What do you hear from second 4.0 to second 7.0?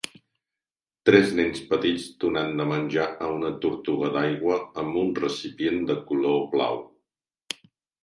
d"aigua amb un recipient de color blau.